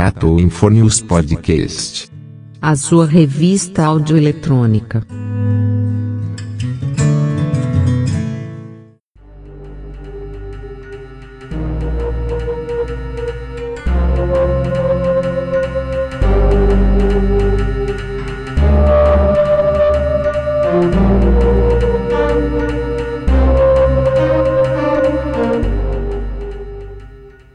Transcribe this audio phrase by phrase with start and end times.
[0.00, 2.08] Tato Infornews Podcast.
[2.62, 5.04] A sua revista audioeletrônica.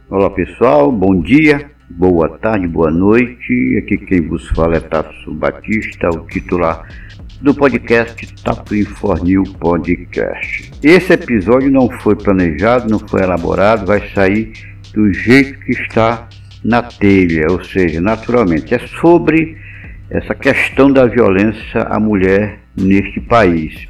[0.10, 3.77] Olá pessoal, bom dia, boa tarde, boa noite.
[3.77, 6.88] Aqui quem vos fala é Tasso Batista, o titular
[7.41, 10.72] do podcast Tato Infornil Podcast.
[10.81, 14.53] Esse episódio não foi planejado, não foi elaborado, vai sair
[14.94, 16.27] do jeito que está
[16.63, 18.73] na telha, ou seja, naturalmente.
[18.73, 19.58] É sobre
[20.09, 23.88] essa questão da violência à mulher neste país.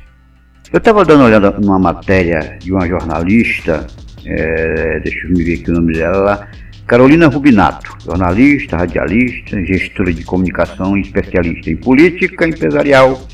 [0.72, 3.86] Eu estava dando uma olhada numa matéria de uma jornalista
[4.26, 6.48] é, deixa eu ver aqui o nome dela,
[6.88, 13.26] Carolina Rubinato, jornalista, radialista, gestora de comunicação e especialista em política empresarial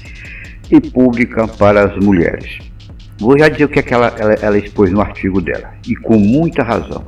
[0.72, 2.60] e pública para as mulheres.
[3.20, 5.96] Vou já dizer o que, é que ela, ela, ela expôs no artigo dela, e
[5.96, 7.06] com muita razão.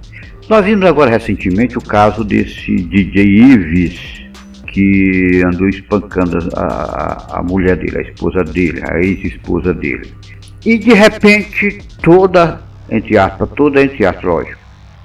[0.50, 4.22] Nós vimos agora recentemente o caso desse DJ Ives,
[4.68, 10.12] que andou espancando a, a, a mulher dele, a esposa dele, a ex-esposa dele.
[10.66, 14.61] E de repente toda entre aspas, toda entre aspas, lógico.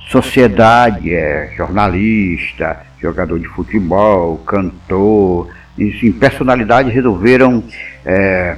[0.06, 7.62] Sociedade, é, jornalista, jogador de futebol, cantor, enfim, personalidades resolveram
[8.04, 8.56] é,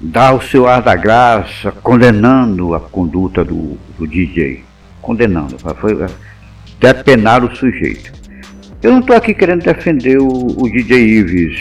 [0.00, 4.64] dar o seu ar da graça, condenando a conduta do, do DJ.
[5.02, 6.06] Condenando, foi é,
[6.80, 8.12] depenar o sujeito.
[8.82, 11.58] Eu não estou aqui querendo defender o, o, DJ Ives.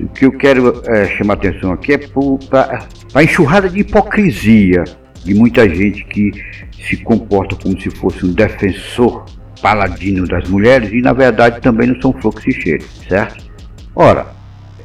[0.00, 4.84] O que eu quero é, chamar atenção aqui é para a enxurrada de hipocrisia
[5.26, 6.30] de muita gente que
[6.88, 9.26] se comporta como se fosse um defensor
[9.60, 13.44] paladino das mulheres e na verdade também não são flor que se certo?
[13.94, 14.26] Ora,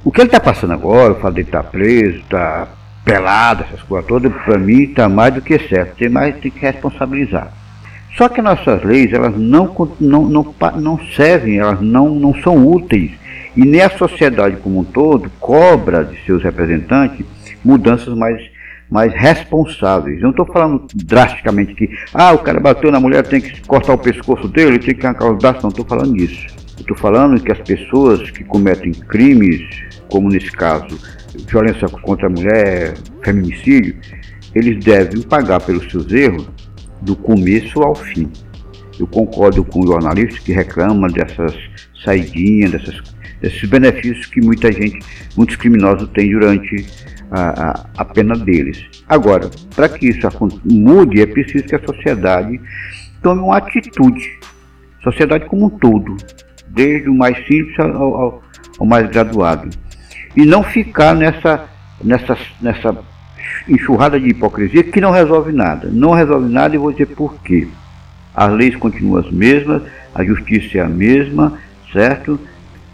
[0.04, 2.68] o que ele está passando agora, o fato de estar tá preso, está
[3.06, 6.60] pelado, essas coisas todas, para mim está mais do que certo, tem mais tem que
[6.60, 7.52] responsabilizar.
[8.18, 13.12] Só que nossas leis, elas não, não, não, não servem, elas não, não são úteis.
[13.56, 17.26] E nem a sociedade como um todo cobra de seus representantes
[17.64, 18.51] mudanças mais
[18.92, 20.22] mais responsáveis.
[20.22, 23.98] não estou falando drasticamente que, ah, o cara bateu na mulher, tem que cortar o
[23.98, 25.64] pescoço dele, tem que arrancar os braços.
[25.64, 26.48] Não estou falando disso.
[26.78, 29.62] Estou falando que as pessoas que cometem crimes,
[30.10, 31.00] como nesse caso,
[31.48, 33.96] violência contra a mulher, feminicídio,
[34.54, 36.50] eles devem pagar pelos seus erros
[37.02, 38.30] do começo ao fim.
[39.00, 41.56] Eu concordo com o jornalista que reclama dessas
[42.04, 43.02] saidinhas, dessas,
[43.40, 45.00] desses benefícios que muita gente,
[45.38, 46.86] muitos criminosos têm durante
[47.32, 48.86] a, a, pena deles.
[49.08, 50.28] Agora, para que isso
[50.66, 52.60] mude, é preciso que a sociedade
[53.22, 54.40] tome uma atitude,
[55.02, 56.18] sociedade como um todo,
[56.68, 58.44] desde o mais simples ao, ao,
[58.80, 59.70] ao mais graduado,
[60.36, 61.70] e não ficar nessa,
[62.04, 62.98] nessa, nessa
[63.68, 65.90] enxurrada de hipocrisia que não resolve nada.
[65.92, 67.68] Não resolve nada e vou dizer por quê.
[68.34, 69.84] As leis continuam as mesmas,
[70.14, 71.58] a justiça é a mesma,
[71.92, 72.40] certo?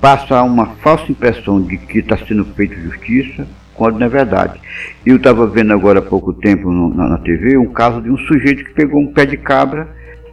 [0.01, 3.47] Passa uma falsa impressão de que está sendo feita justiça,
[3.77, 4.59] quando não é verdade.
[5.05, 8.17] Eu estava vendo agora há pouco tempo no, na, na, TV um caso de um
[8.17, 9.88] sujeito que pegou um pé de cabra,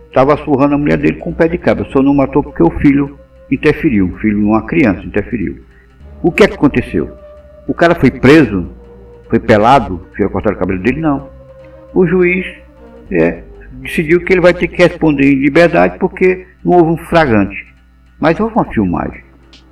[0.09, 2.71] estava surrando a mulher dele com um pé de cabra, só não matou porque o
[2.81, 3.19] filho
[3.51, 5.59] interferiu, o filho uma criança interferiu.
[6.23, 7.11] O que é que aconteceu?
[7.69, 8.71] O cara foi preso,
[9.29, 11.01] foi pelado, foi cortar o cabelo dele?
[11.01, 11.29] Não.
[11.93, 12.47] O juiz
[13.11, 13.43] é,
[13.75, 17.67] decidiu que ele vai ter que responder em liberdade porque não houve um fragante.
[18.19, 19.23] Mas houve uma filmagem.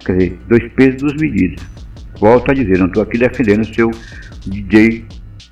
[0.04, 1.81] Quer dizer, dois pesos, duas medidas.
[2.22, 3.90] Volto a dizer, não estou aqui defendendo o seu
[4.46, 5.04] DJ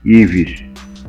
[0.05, 0.63] Ives.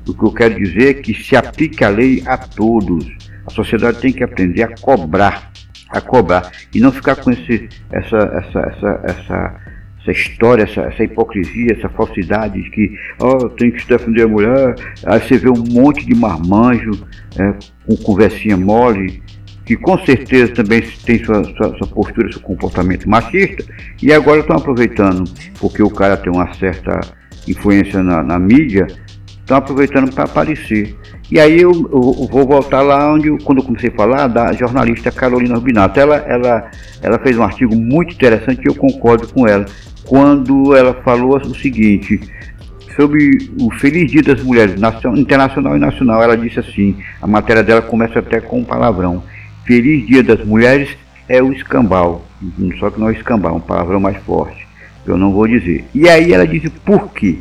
[0.07, 3.05] O que eu quero dizer é que se aplique a lei a todos.
[3.45, 5.51] A sociedade tem que aprender a cobrar,
[5.91, 9.55] a cobrar e não ficar com esse, essa, essa, essa, essa,
[9.99, 14.73] essa história, essa, essa hipocrisia, essa falsidade de que oh, tem que defender a mulher.
[15.05, 17.05] Aí você vê um monte de marmanjo
[17.37, 17.53] é,
[17.85, 19.21] com conversinha mole,
[19.71, 23.63] que com certeza também tem sua, sua, sua postura, seu comportamento machista,
[24.03, 25.23] e agora estão aproveitando,
[25.61, 26.99] porque o cara tem uma certa
[27.47, 28.85] influência na, na mídia,
[29.27, 30.93] estão aproveitando para aparecer.
[31.31, 35.09] E aí eu, eu, vou voltar lá onde, quando eu comecei a falar, da jornalista
[35.09, 35.97] Carolina Rubinato.
[35.97, 36.69] Ela, ela,
[37.01, 39.65] ela fez um artigo muito interessante e eu concordo com ela,
[40.05, 42.19] quando ela falou o seguinte,
[42.97, 44.75] sobre o Feliz Dia das Mulheres,
[45.15, 49.23] internacional e nacional, ela disse assim, a matéria dela começa até com um palavrão.
[49.65, 50.89] Feliz Dia das Mulheres
[51.27, 52.25] é o escambau.
[52.79, 54.67] Só que não é escambau, é um palavrão mais forte.
[55.05, 55.85] Eu não vou dizer.
[55.93, 57.37] E aí ela diz por quê.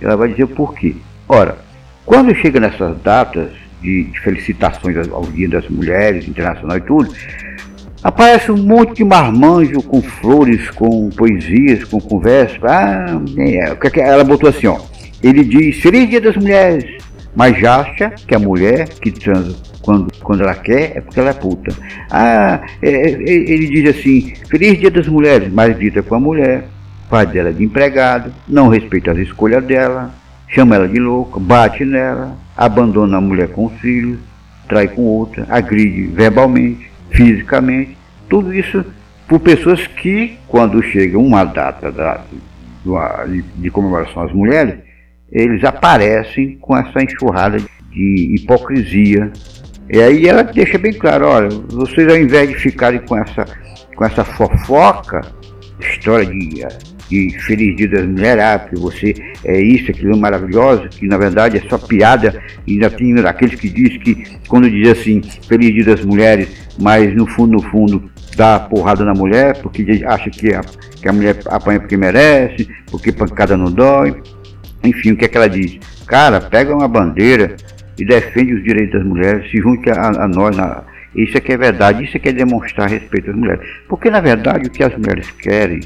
[0.00, 0.94] Ela vai dizer por quê.
[1.28, 1.58] Ora,
[2.04, 3.50] quando chega nessas datas
[3.80, 7.14] de, de felicitações ao Dia das Mulheres, internacional e tudo,
[8.04, 12.58] Aparece um monte de marmanjo com flores, com poesias, com conversa.
[12.62, 14.78] Ah, é, ela botou assim, ó.
[15.22, 17.02] Ele diz, Feliz Dia das Mulheres,
[17.34, 21.34] mas acha que a mulher que transa quando, quando ela quer é porque ela é
[21.34, 21.74] puta.
[22.10, 26.64] Ah, é, é, ele diz assim, Feliz Dia das Mulheres, mas dita com a mulher,
[27.10, 30.10] faz dela de empregado, não respeita as escolhas dela,
[30.48, 34.18] chama ela de louca, bate nela, abandona a mulher com os filhos,
[34.68, 37.96] trai com outra, agride verbalmente, fisicamente,
[38.28, 38.84] tudo isso
[39.28, 42.20] por pessoas que, quando chega uma data da,
[43.26, 44.76] de, de comemoração às mulheres,
[45.34, 47.58] eles aparecem com essa enxurrada
[47.90, 49.32] de hipocrisia.
[49.90, 53.44] E aí ela deixa bem claro, olha, vocês ao invés de ficarem com essa,
[53.96, 55.20] com essa fofoca,
[55.80, 56.64] história de,
[57.10, 59.14] de Feliz Dia das Mulheres, ah, porque você
[59.44, 63.60] é isso, aquilo é maravilhoso, que na verdade é só piada, e ainda tem aqueles
[63.60, 66.48] que dizem que quando diz assim, Feliz Dia das Mulheres,
[66.78, 71.12] mas no fundo, no fundo, dá porrada na mulher, porque acha que a, que a
[71.12, 74.14] mulher apanha porque merece, porque pancada não dói.
[74.84, 75.78] Enfim, o que é que ela diz?
[76.06, 77.56] Cara, pega uma bandeira
[77.98, 80.56] e defende os direitos das mulheres, se junte a, a nós.
[81.14, 83.66] Isso é que é verdade, isso é que é demonstrar respeito às mulheres.
[83.88, 85.80] Porque, na verdade, o que as mulheres querem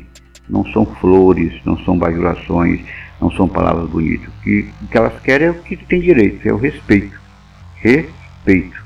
[0.48, 2.80] não são flores, não são bajulações,
[3.20, 4.28] não são palavras bonitas.
[4.28, 7.20] O que, o que elas querem é o que tem direito, é o respeito.
[7.76, 8.82] Respeito.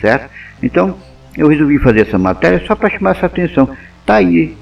[0.00, 0.30] Certo?
[0.62, 0.96] Então,
[1.36, 3.68] eu resolvi fazer essa matéria só para chamar essa atenção.
[4.10, 4.56] Tá aí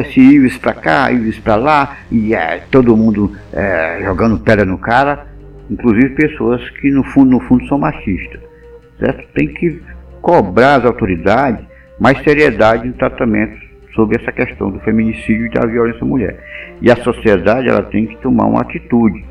[0.00, 4.78] esse Ives para cá, Ives para lá, e é, todo mundo é, jogando pedra no
[4.78, 5.26] cara,
[5.70, 8.40] inclusive pessoas que no fundo, no fundo são machistas.
[8.98, 9.22] Certo?
[9.34, 9.82] Tem que
[10.22, 11.62] cobrar as autoridades
[12.00, 13.54] mais seriedade no tratamento
[13.94, 16.42] sobre essa questão do feminicídio e da violência à mulher.
[16.80, 19.26] E a sociedade ela tem que tomar uma atitude.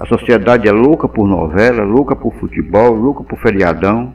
[0.00, 4.12] A sociedade é louca por novela, louca por futebol, louca por feriadão,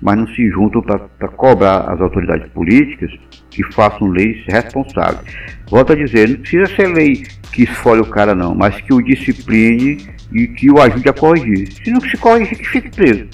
[0.00, 3.10] mas não se juntam para cobrar as autoridades políticas
[3.50, 5.20] que façam leis responsáveis.
[5.68, 9.00] Volto a dizer, não precisa ser lei que esfolhe o cara não, mas que o
[9.00, 11.72] discipline e que o ajude a corrigir.
[11.72, 13.26] Se não se corrigir, que fique preso.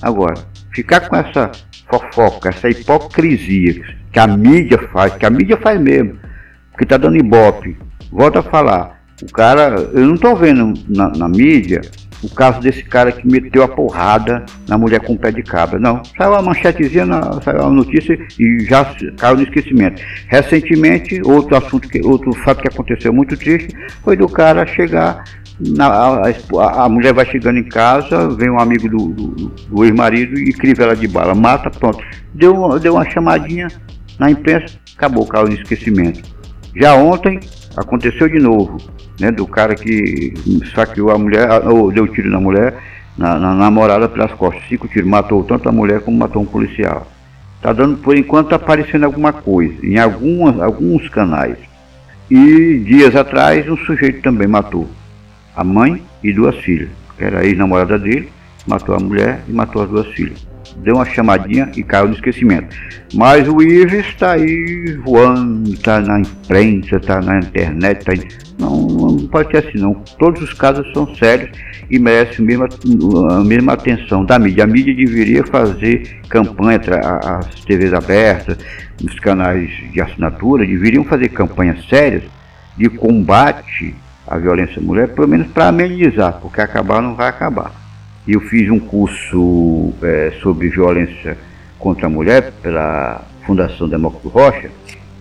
[0.00, 0.34] Agora,
[0.72, 1.50] ficar com essa
[1.90, 3.82] fofoca, essa hipocrisia
[4.12, 6.18] que a mídia faz, que a mídia faz mesmo,
[6.70, 7.76] porque está dando ibope.
[8.10, 11.80] Volto a falar, o cara, eu não estou vendo na, na mídia
[12.22, 15.78] o caso desse cara que meteu a porrada na mulher com o pé de cabra.
[15.78, 18.84] Não, saiu a manchetezinha, na, saiu a notícia e já
[19.18, 20.00] caiu no esquecimento.
[20.28, 23.74] Recentemente, outro assunto, que, outro fato que aconteceu muito triste
[24.04, 25.24] foi do cara chegar,
[25.60, 30.38] na, a, a, mulher vai chegando em casa, vem um amigo do, do, do ex-marido
[30.38, 32.02] e criva ela de bala, mata, pronto.
[32.34, 33.68] Deu, deu uma chamadinha
[34.18, 36.22] na imprensa, acabou, caiu no esquecimento.
[36.74, 37.38] Já ontem
[37.76, 38.78] aconteceu de novo
[39.20, 40.34] né, do cara que
[40.74, 42.76] saqueou a mulher, ou deu tiro na mulher,
[43.16, 44.62] na, na namorada pelas costas.
[44.68, 47.06] Cinco tiros, matou tanto a mulher como matou um policial.
[47.56, 51.56] Está dando, por enquanto, tá aparecendo alguma coisa, em algumas, alguns canais.
[52.30, 54.88] E dias atrás, um sujeito também matou
[55.54, 58.30] a mãe e duas filhas, que era a ex-namorada dele,
[58.66, 62.74] matou a mulher e matou as duas filhas deu uma chamadinha e caiu no esquecimento.
[63.14, 68.12] Mas o Ives está aí voando, está na imprensa, está na internet, está
[68.58, 69.94] não, não pode ser assim não.
[70.18, 71.50] Todos os casos são sérios
[71.90, 72.68] e merecem a mesma,
[73.30, 74.64] a mesma atenção da mídia.
[74.64, 76.80] A mídia deveria fazer campanha,
[77.38, 78.56] as TVs abertas,
[79.02, 82.22] os canais de assinatura, deveriam fazer campanhas sérias
[82.76, 83.94] de combate
[84.26, 87.81] à violência mulher, pelo menos para amenizar, porque acabar não vai acabar.
[88.26, 91.36] Eu fiz um curso é, sobre violência
[91.78, 94.70] contra a mulher pela Fundação Demócrito Rocha,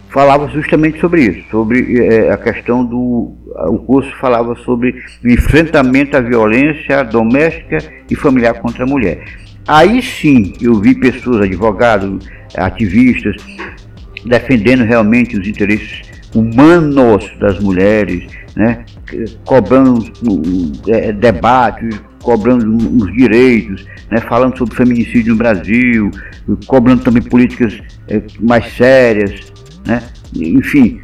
[0.09, 3.33] falava justamente sobre isso, sobre é, a questão do.
[3.69, 7.79] O curso falava sobre o enfrentamento à violência doméstica
[8.09, 9.23] e familiar contra a mulher.
[9.67, 13.35] Aí sim eu vi pessoas, advogados, ativistas,
[14.25, 16.01] defendendo realmente os interesses
[16.35, 18.85] humanos das mulheres, né,
[19.43, 20.11] cobrando
[20.87, 26.11] é, debates, cobrando os direitos, né, falando sobre feminicídio no Brasil,
[26.67, 29.51] cobrando também políticas é, mais sérias,
[29.85, 30.01] né,
[30.35, 30.99] enfim.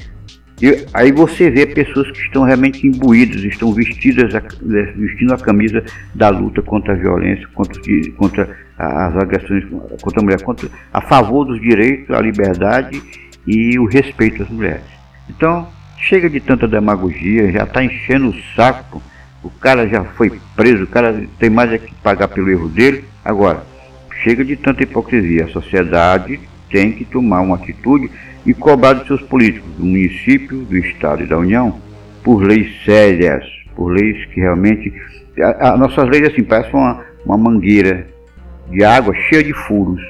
[0.93, 5.83] aí você vê pessoas que estão realmente imbuídas, estão vestidas, né, vestindo a camisa
[6.13, 7.81] da luta contra a violência, contra,
[8.17, 9.65] contra as agressões
[10.01, 13.01] contra a mulher, contra, a favor dos direitos, a liberdade
[13.45, 14.83] e o respeito às mulheres.
[15.29, 19.01] Então, chega de tanta demagogia, já está enchendo o saco
[19.44, 23.06] o cara já foi preso, o cara tem mais é que pagar pelo erro dele.
[23.24, 23.63] Agora,
[24.24, 25.46] chega de tanta hipocrisia.
[25.46, 26.39] A sociedade
[26.70, 28.10] tem que tomar uma atitude
[28.46, 31.79] e cobrar dos seus políticos, do município, do Estado e da União,
[32.24, 34.94] por leis sérias, por leis que realmente.
[35.60, 38.08] As nossas leis, assim, parecem uma, uma mangueira
[38.70, 40.01] de água cheia de furos.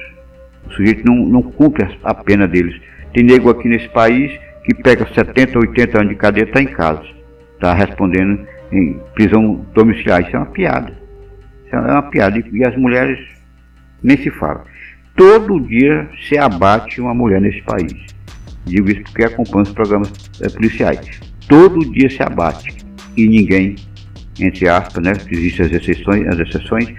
[0.66, 2.80] O sujeito não, não cumpre a, a pena deles.
[3.12, 4.32] Tem nego aqui nesse país
[4.64, 7.04] que pega 70, 80 anos de cadeia e está em casa.
[7.54, 10.22] Está respondendo em prisão domiciliar.
[10.22, 10.92] Isso é uma piada.
[11.66, 12.42] Isso é uma piada.
[12.52, 13.18] E as mulheres
[14.02, 14.64] nem se fala.
[15.16, 17.94] Todo dia se abate uma mulher nesse país.
[18.64, 21.20] Digo isso porque acompanho os programas é, policiais.
[21.48, 22.76] Todo dia se abate.
[23.16, 23.74] E ninguém,
[24.38, 25.12] entre aspas, né?
[25.30, 26.94] Existem as exceções, as exceções,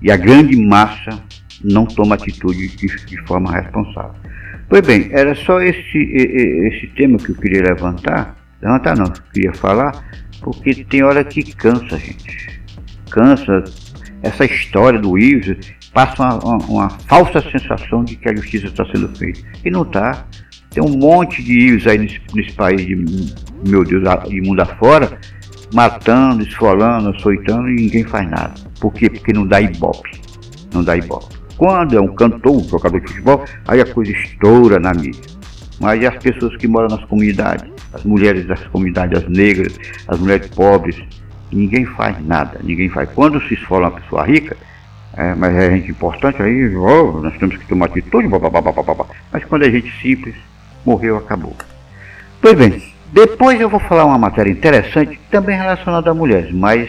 [0.00, 1.22] e a grande massa
[1.62, 4.14] não toma atitude de, de forma responsável.
[4.68, 8.36] Pois bem, era só esse, esse tema que eu queria levantar.
[8.60, 9.92] Levantar não, queria falar,
[10.42, 12.60] porque tem hora que cansa, gente.
[13.10, 13.64] Cansa.
[14.22, 18.84] Essa história do Ives passa uma, uma, uma falsa sensação de que a justiça está
[18.86, 19.40] sendo feita.
[19.64, 20.26] E não está.
[20.70, 22.96] Tem um monte de Ives aí nesse, nesse país, de,
[23.68, 25.18] meu Deus, de mundo afora,
[25.74, 28.54] matando, esfolando, açoitando e ninguém faz nada.
[28.80, 29.10] Por quê?
[29.10, 30.10] Porque não dá ibope.
[30.72, 31.36] Não dá ibope.
[31.56, 35.22] Quando é um cantor, um jogador de futebol, aí a coisa estoura na mídia.
[35.80, 40.48] Mas as pessoas que moram nas comunidades, as mulheres das comunidades, as negras, as mulheres
[40.48, 40.96] pobres,
[41.50, 43.08] ninguém faz nada, ninguém faz.
[43.14, 44.56] Quando se esfola uma pessoa rica,
[45.14, 48.40] é, mas é gente importante, aí oh, nós temos que tomar atitude, blá.
[49.30, 50.34] mas quando é gente simples,
[50.86, 51.54] morreu, acabou.
[52.40, 52.82] Pois bem,
[53.12, 56.88] depois eu vou falar uma matéria interessante, também relacionada a mulheres, mas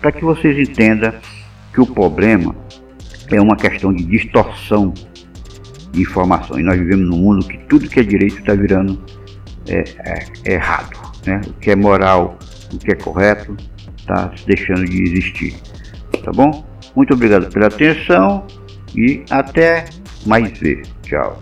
[0.00, 1.14] para que vocês entendam
[1.72, 2.54] que o problema
[3.30, 4.92] é uma questão de distorção
[5.92, 6.58] de informação.
[6.58, 9.02] E nós vivemos num mundo que tudo que é direito está virando
[9.70, 9.84] é,
[10.44, 10.98] é errado.
[11.26, 11.40] Né?
[11.46, 12.38] O que é moral,
[12.72, 13.56] o que é correto,
[13.98, 15.56] está deixando de existir.
[16.24, 16.64] Tá bom?
[16.96, 18.46] Muito obrigado pela atenção
[18.94, 19.84] e até
[20.26, 20.82] mais ver.
[21.02, 21.40] Tchau.